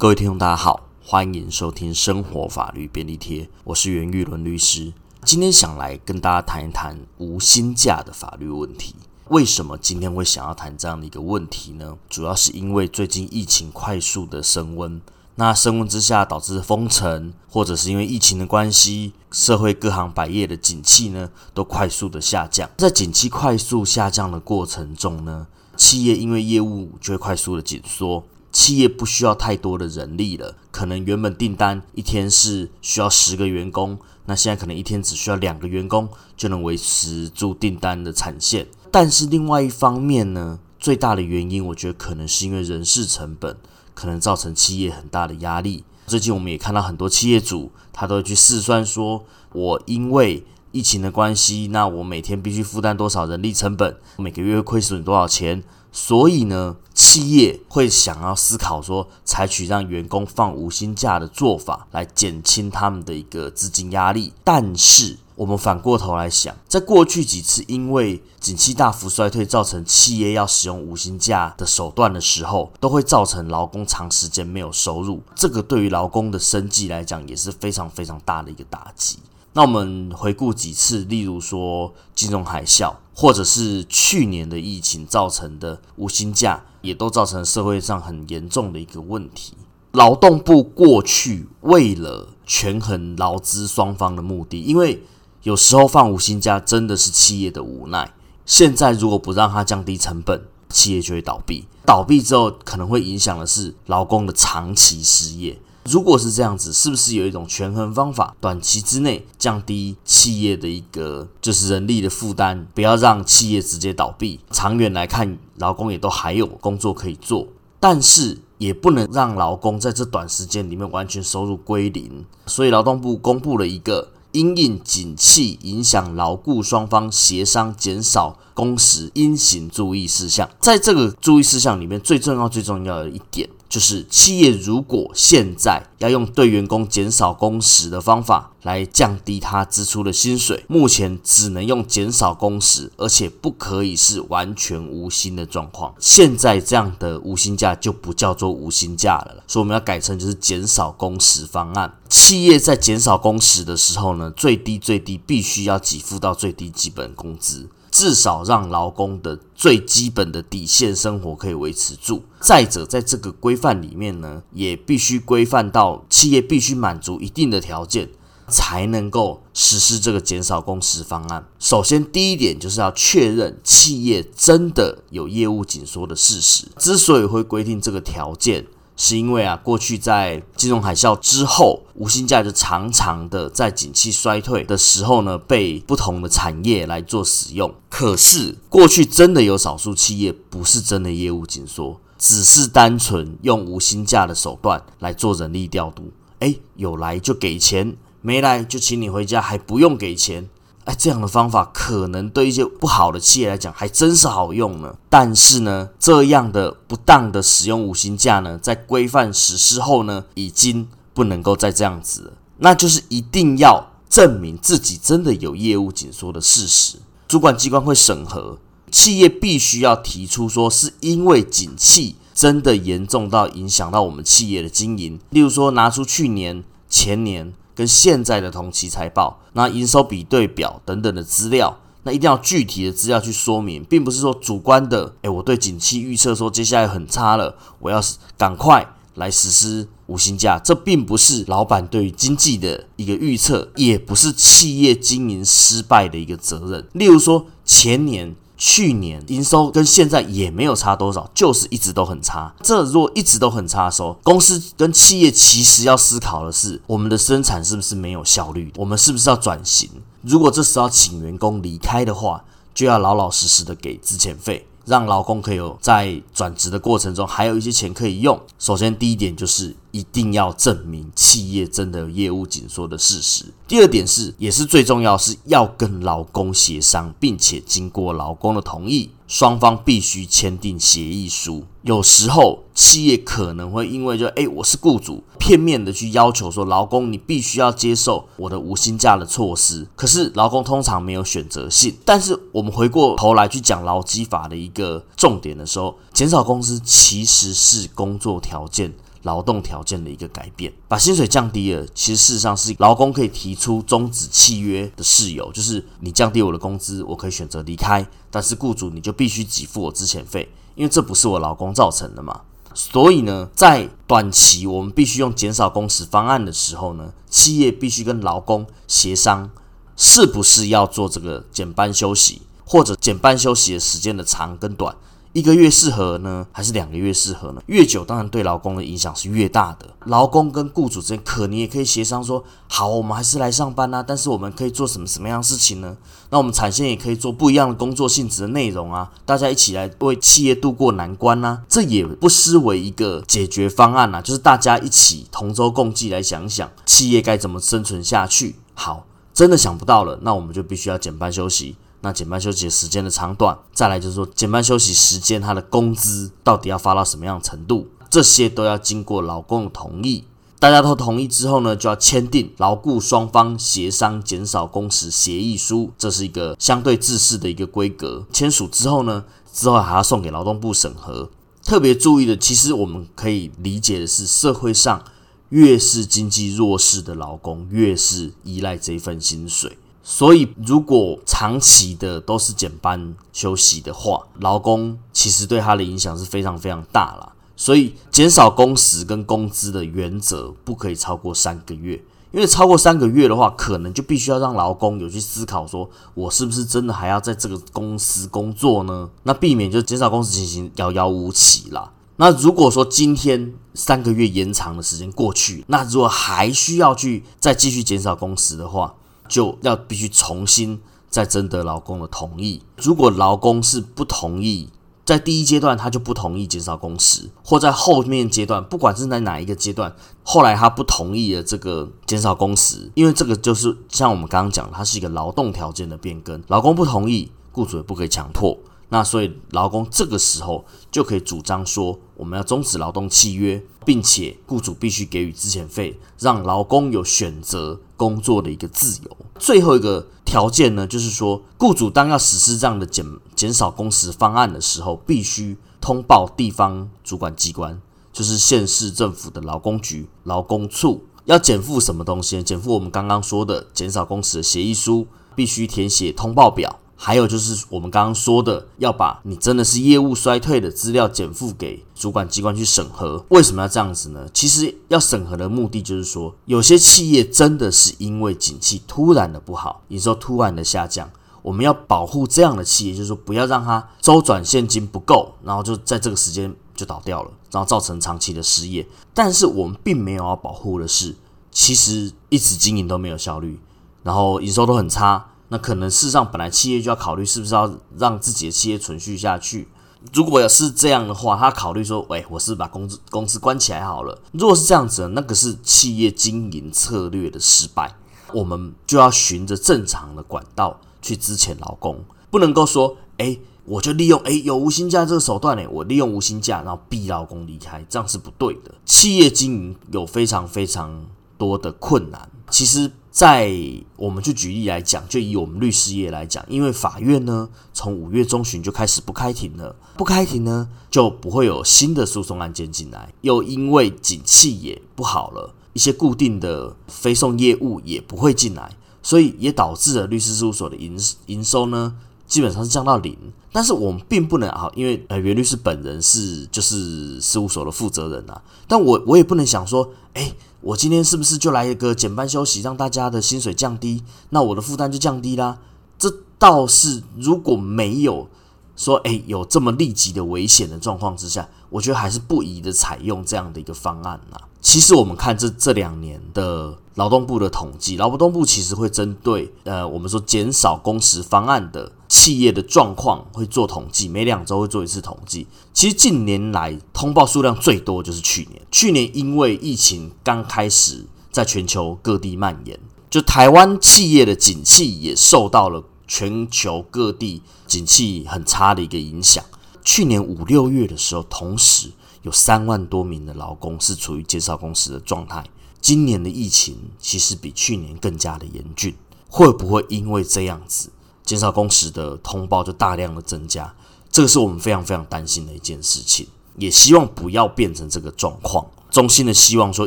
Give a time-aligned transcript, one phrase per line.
[0.00, 4.94] 各位听众，大家好，欢迎收听生活法律便利贴，我是袁玉伦律师。
[5.26, 8.94] 今天想来跟大家谈一谈无薪假的法律问题。
[9.28, 11.98] 为什么今天会想要谈这样的一个问题呢？
[12.08, 15.02] 主要是因为最近疫情快速的升温，
[15.34, 22.70] 那升温之下导致封城，或者是因为疫情的关系，社会各行百业的景气呢都快速的下降。
[22.78, 25.46] 在景气快速下降的过程中呢，
[25.76, 28.24] 企业因为业务就会快速的紧缩。
[28.52, 38.66] 企业不需要太多的人力了，可能原本订单一天是需要十个员工，那现在可能一天只需要两个员工就能维持住订单的产线。
[38.90, 43.56] 但是另外一方面呢，最大的原因我觉得可能是因为人事成本
[43.94, 45.84] 可能造成企业很大的压力。
[46.06, 55.62] 最近我们也看到很多企业主他都会去试算说，我因为疫情的关系，那我每天必须负担多少人力成本，每个月亏损多少钱。
[55.92, 64.32] 所以呢，企业会想要思考说，采取让员工放无薪假的做法，来减轻他们的一个资金压力。
[64.44, 75.22] 但是，我们反过头来想，在过去几次因为景气大幅衰退，造成企业要使用无薪假的手段的时候，都会造成劳工长时间没有收入。
[75.34, 79.18] 这个对于劳工的生计来讲，也是非常非常大的一个打击。
[79.52, 89.52] 那我们回顾几次，例如说金融海啸，或者是去年的疫情造成的无薪假，也都造成社会上很严重的一个问题。
[89.92, 95.02] 劳动部过去为了权衡劳资双方的目的，因为
[95.42, 98.10] 有时候放无薪假真的是企业的无奈。
[98.46, 101.66] 现在如果不让它降低成本，企业就会倒闭。
[101.84, 105.60] 倒闭之后，可能会影响的是劳工的长期失业。
[105.84, 114.40] 如果是这样子，是不是有一种权衡方法，短期之内降低企业的一个就是人力的负担，不要让企业直接倒闭？
[114.50, 117.48] 长远来看，劳工也都还有工作可以做，
[117.80, 122.26] 但是也不能让劳工在这短时间里面完全收入归零。
[122.46, 133.48] 所以劳动部公布了一个因应景气影响劳雇双方协商减少工时应行注意事项，在这个注意事项里面，最重要最重要的一点。
[133.70, 145.94] 就是企业如果现在要用对员工减少工时的方法来降低他支出的薪水，目前只能用减少工时，而且不可以是完全无薪的状况。
[146.00, 151.94] 现在这样的无薪假就不叫做无薪假了，所以我们要改成就是减少工时方案。
[152.08, 157.68] 企业在减少工时的时候呢，最低最低必须要给付到最低基本工资。
[157.90, 162.22] 至少让劳工的最基本的底线生活可以维持住。
[162.40, 168.08] 再者，在这个规范里面呢，也必须规范到企业必须满足一定的条件，
[168.48, 171.46] 才能够实施这个减少工时方案。
[171.58, 176.66] 首先，第一点就是要确认企业真的有业务紧缩的事实。
[176.78, 178.66] 之所以会规定这个条件。
[179.02, 187.74] 是因为啊，过去在金融海啸之后，无薪假就常常的在景气衰退的时候呢，被不同的产业来做使用。
[187.88, 196.12] 可是过去真的有少数企业不是真的业务紧缩，只是单纯用无薪假的手段来做人力调度。
[196.40, 200.50] 诶，有来就给钱，没来就请你回家，还不用给钱。
[200.94, 204.94] 这样的方法可能对一些不好的企业来讲还真是好用呢。
[205.08, 212.32] 但是呢，这样的不当的使用五星价呢，在规范实施后呢，已经不能够再这样子了。
[212.58, 218.58] 那就是一定要证明自己真的有业务紧缩的事实，主管机关会审核，
[218.90, 227.52] 企业必须要提出说是因为景气真的严重到影响到我们企业的经营，例如说拿出去年、前年。
[227.80, 235.14] 跟现在的同期财报、那营收比对表等等的资料，那一定要具体的资料去说明，并不是说主观的。
[235.22, 237.98] 诶，我对景气预测说接下来很差了，我要
[238.36, 246.86] 赶快来实施无薪假，这并不是老板对于经济的一个预测，也不是企业经营失败的一个责任。
[246.92, 248.36] 例如说前年。
[248.62, 252.54] 去年营收跟现在也没有差多少，就是一直都很差。
[252.62, 258.70] 这如果一直都很差的时候，公司跟企业其实要思考的是，我们的生产是不是没有效率？
[258.76, 259.88] 我们是不是要转型？
[260.20, 264.66] 如果这时候请员工离开的话，就要老老实实的给资遣费。
[264.90, 268.38] 让老公可以有在转职的过程中还有一些钱可以用。
[268.58, 273.44] 首先，第一点就是一定要证明企业真的有业务紧缩的事实。
[273.68, 279.10] 第二点是，也是最重要，是要跟老公协商，并且经过老公的同意。
[279.30, 281.64] 双方必须签订协议书。
[281.82, 289.86] 有时候企业可能会因为就诶，我是雇主，片面的去要求说劳工你必须要接受我的无薪假的措施。
[289.94, 291.96] 可是劳工通常没有选择性。
[292.04, 301.86] 但是我们回过头来去讲劳基法的一个重点的时候，减少工资其实是工作条件劳动条件的一个改变，把薪水降低了。
[301.94, 312.40] 其实事实上是劳工可以提出终止契约的事由，就是你降低我的工资，我可以选择离开，但是雇主你就必须给付我资遣费，因为这不是我劳工造成的嘛。
[312.72, 319.50] 所以呢，在短期我们必须用减少工时方案的时候呢，企业必须跟劳工协商，
[319.96, 324.96] 是不是要做这个减班休息，或者减班休息的时间的长跟短。
[325.32, 327.62] 一个月适合呢，还是两个月适合呢？
[327.66, 329.86] 越久当然对劳工的影响是越大的。
[330.06, 335.96] 劳工跟雇主之间，可能也可以协商说，好，我们还是来上班啊，但是我们可以做什么什么样的事情呢？
[336.30, 348.56] 那我们产线也可以做不一样的工作性质的内容啊，大家一起来为企业渡过难关啊，这也不失为一个解决方案啊，就是大家一起同舟共济来想想企业该怎么生存下去。
[348.74, 351.76] 好，真的想不到了，那我们就必须要减班休息。
[352.02, 360.24] 那减班休息时间的长短，再来就是说减班休息时间，他的工资到底要发到什么样的程度，这些都要经过劳工的同意。
[360.58, 368.26] 大家都同意之后呢，就要签订劳雇双方协商减少工时协议书，这是一个相对制式的一个规格。
[368.30, 371.30] 签署之后呢，之后还要送给劳动部审核。
[371.62, 375.02] 特别注意的，其实我们可以理解的是，社会上
[375.48, 379.78] 越是经济弱势的劳工，越是依赖这份薪水。
[380.12, 387.32] 所以，如果长期的都是减班休息的话，劳工其实对他的影响是非常非常大了。
[387.56, 391.94] 所以，减少工时跟工资的原则不可以超过三个月，
[392.32, 399.08] 因为超过三个月的话，可能就必须要让劳工有去思考，说我是不是真的还要在这个公司工作呢？
[399.22, 401.92] 那避免就减少工时情形遥遥无期啦。
[402.16, 408.92] 那如果说今天三个月延长的时间过去，那如果还需要去再继续减少工时的话，
[409.30, 410.78] 就要必须重新
[411.08, 412.60] 再征得劳工的同意。
[412.76, 414.68] 如果劳工是不同意，
[415.06, 428.58] 在第一阶段他就不同意减少工时，或在后面阶段，不管是在哪一个阶段，后来他不同意了这个减少工时，因为这个就是像我们刚刚讲，它是一个劳动条件的变更，劳工不同意，雇主也不可以强迫。
[428.90, 439.16] 那所以劳工这个时候就可以主张说，我们要终止劳动契约，并且雇主必须给予资遣费，让劳工有选择工作的一个自由。
[439.38, 447.80] 最后一个条件呢，就是说，雇主当要实施这样的减减少工时方案的时候，必须通报地方主管机关，
[448.12, 452.42] 就是县市政府的劳工局、劳工处，要减负什么东西？
[452.42, 456.78] 减负我们刚刚说的减少工时的协议书，必须填写通报表。
[457.02, 463.24] 还有就是我们刚刚说的，要把你真的是业务衰退的资料减负给主管机关去审核。
[463.30, 464.28] 为什么要这样子呢？
[464.34, 471.10] 其实要审核的目的就是说，有些企业真的是因为景气突然的不好，营收突然的下降，
[471.40, 478.86] 我们要保护这样的企业，就是说不要让它周转现金不够，然后就在这个时间就倒掉了，然后造成长期的失业。
[479.14, 481.16] 但是我们并没有要保护的是，
[481.50, 483.58] 其实一直经营都没有效率，
[484.02, 485.28] 然后营收都很差。
[485.50, 489.68] 那可能事实上，本来企业就要考虑是不是要让自己的企业存续下去。
[490.14, 497.94] 如果要是这样的话，他考虑说：“喂，我是把公司公司关起来好了。”如果是这样子，那个是企业经营策略的失败。
[498.32, 508.72] 我们就要循着正常的管道去支遣劳工，不能够说：“哎，我就利用哎有无薪假这个手段呢，我利用无薪假然后逼劳工离开，这样是不对的。
[508.86, 511.06] 企业经营有非常非常
[511.36, 512.92] 多的困难，其实。
[513.10, 513.52] 在
[513.96, 531.96] 我们就举例来讲，就以我们律师业来讲，因为法院呢从五月中旬就开始不开庭了，不开庭呢就不会有新的诉讼案件进来，又因为景气也不好了，一些固定的非讼业务也不会进来，所以也导致了律师事务所的营营收呢
[532.30, 533.14] 基本上是降到零。
[533.52, 540.32] 但是我们并不能啊，因为呃袁律师本人是就是事务所的负责人啊，但我我也不能想说，哎。
[540.62, 545.56] 我今天是不是就来一个减班休息，让大家的薪水降低，那我的负担就降低啦？
[545.98, 548.28] 这倒是如果没有
[548.76, 554.36] 说，诶有这么立即的危险的状况之下，我觉得还是不宜的采用这样的一个方案呐。
[554.60, 565.46] 其实我们看这这两年的劳动部的统计，劳动部其实会针对呃我们说减少工时方案的企业的状况会做统计，每两周会做一次统计。
[565.72, 579.42] 其实近年来通报数量最多就是去年，去年因为疫情刚开始在全球各地蔓延，就台湾企业的景气也受到了全球各地景气很差的一个影响。
[579.82, 581.92] 去年五六月的时候，同时。
[582.22, 585.42] 有三万多名的劳工是处于减少工时的状态。
[585.80, 588.94] 今年的疫情其实比去年更加的严峻，
[589.30, 590.90] 会不会因为这样子
[591.30, 593.72] 减少工时的通报就大量的增加？
[594.10, 598.66] 这个是我们非常非常担心的一件事情，也希望不要变成这个状况。
[598.90, 599.86] 衷心的希望说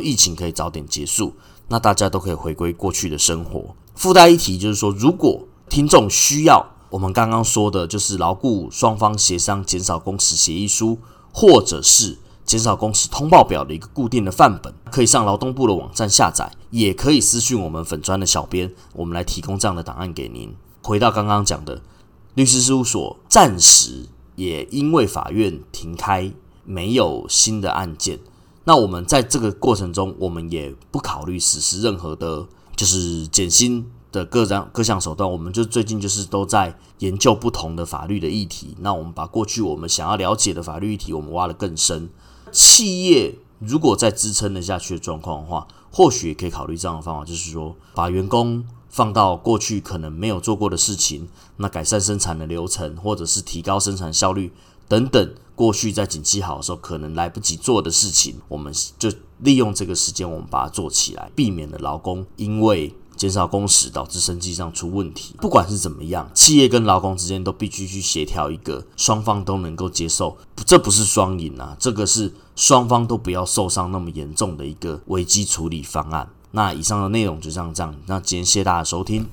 [0.00, 1.34] 疫情可以早点结束，
[1.68, 3.76] 那大家都可以回归过去的生活。
[3.94, 10.96] 附带一提就是说，如果听众需要我们刚刚说的，就是劳雇双方协商减少工时协议书，
[11.30, 20.56] 或者是减少工时通报表的一个固定的范本，可以上劳动部的网站下载，也可以私讯我们粉砖的小编，我们来提供这样的档案给您。
[20.84, 21.80] 回到刚刚讲的，
[22.34, 26.30] 律师事务所暂时也因为法院停开，
[26.62, 28.20] 没有新的案件。
[28.64, 35.30] 那我们在这个过程中，我们也不考虑实施任何的，就是减薪的各项各项手段。
[35.30, 38.76] 我们就最近就是都在研究不同的法律的议题。
[38.80, 42.10] 那我们把过去我们想要了解的法律议题，我们挖得更深。
[42.52, 54.52] 企业如果再支撑得下去的状况的话，或许也可以考虑这样的方法，就是说把员工放到过去可能没有做过的事情，那改善生产的流程，或者是提高生产效率
[54.86, 55.34] 等等。
[55.56, 59.10] 过去在景气好的时候可能来不及做的事情，我们就
[59.40, 65.34] 利用这个时间，我们把它做起来，避免了劳工因为减少工时导致生计上出问题。
[65.40, 76.28] 不管是怎么样，企业跟劳工之间都必须去协调一个双方都能够接受，这不是双赢啊，这个是双方都不要受伤那么严重的一个危机处理方案。
[76.54, 79.26] 那以上的内容就像这样，那今天谢谢大家收听。